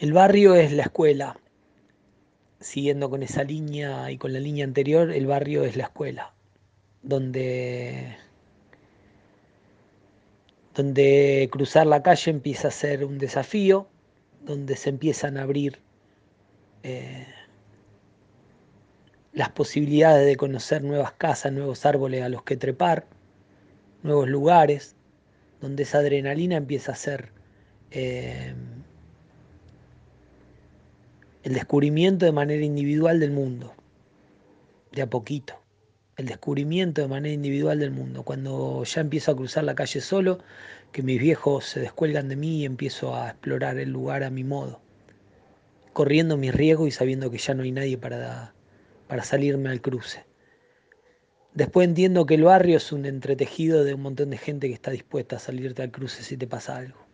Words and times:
El 0.00 0.14
barrio 0.14 0.54
es 0.54 0.72
la 0.72 0.84
escuela. 0.84 1.38
Siguiendo 2.58 3.10
con 3.10 3.22
esa 3.22 3.44
línea 3.44 4.10
y 4.10 4.16
con 4.16 4.32
la 4.32 4.40
línea 4.40 4.64
anterior, 4.64 5.10
el 5.10 5.26
barrio 5.26 5.62
es 5.64 5.76
la 5.76 5.84
escuela, 5.84 6.32
donde, 7.02 8.16
donde 10.74 11.50
cruzar 11.52 11.86
la 11.86 12.02
calle 12.02 12.30
empieza 12.30 12.68
a 12.68 12.70
ser 12.70 13.04
un 13.04 13.18
desafío, 13.18 13.88
donde 14.40 14.74
se 14.76 14.88
empiezan 14.88 15.36
a 15.36 15.42
abrir 15.42 15.80
eh, 16.82 17.26
las 19.34 19.50
posibilidades 19.50 20.26
de 20.26 20.36
conocer 20.36 20.82
nuevas 20.82 21.12
casas, 21.12 21.52
nuevos 21.52 21.84
árboles 21.84 22.22
a 22.22 22.30
los 22.30 22.42
que 22.42 22.56
trepar, 22.56 23.04
nuevos 24.02 24.30
lugares, 24.30 24.96
donde 25.60 25.82
esa 25.82 25.98
adrenalina 25.98 26.56
empieza 26.56 26.92
a 26.92 26.96
ser 26.96 27.32
eh, 27.90 28.54
el 31.42 31.54
descubrimiento 31.54 32.26
de 32.26 32.32
manera 32.32 32.64
individual 32.64 33.18
del 33.18 33.30
mundo, 33.30 33.72
de 34.92 35.02
a 35.02 35.08
poquito, 35.08 35.54
el 36.16 36.26
descubrimiento 36.26 37.00
de 37.00 37.08
manera 37.08 37.32
individual 37.32 37.78
del 37.78 37.90
mundo. 37.90 38.24
Cuando 38.24 38.84
ya 38.84 39.00
empiezo 39.00 39.32
a 39.32 39.36
cruzar 39.36 39.64
la 39.64 39.74
calle 39.74 40.02
solo, 40.02 40.40
que 40.92 41.02
mis 41.02 41.18
viejos 41.18 41.64
se 41.64 41.80
descuelgan 41.80 42.28
de 42.28 42.36
mí 42.36 42.60
y 42.60 42.64
empiezo 42.66 43.14
a 43.16 43.30
explorar 43.30 43.78
el 43.78 43.90
lugar 43.90 44.22
a 44.22 44.30
mi 44.30 44.44
modo, 44.44 44.82
corriendo 45.94 46.36
mis 46.36 46.54
riesgos 46.54 46.88
y 46.88 46.90
sabiendo 46.90 47.30
que 47.30 47.38
ya 47.38 47.54
no 47.54 47.62
hay 47.62 47.72
nadie 47.72 47.96
para, 47.96 48.52
para 49.08 49.24
salirme 49.24 49.70
al 49.70 49.80
cruce. 49.80 50.24
Después 51.54 51.88
entiendo 51.88 52.26
que 52.26 52.34
el 52.34 52.44
barrio 52.44 52.76
es 52.76 52.92
un 52.92 53.06
entretejido 53.06 53.82
de 53.82 53.94
un 53.94 54.02
montón 54.02 54.30
de 54.30 54.36
gente 54.36 54.68
que 54.68 54.74
está 54.74 54.90
dispuesta 54.90 55.36
a 55.36 55.38
salirte 55.38 55.82
al 55.82 55.90
cruce 55.90 56.22
si 56.22 56.36
te 56.36 56.46
pasa 56.46 56.76
algo. 56.76 57.09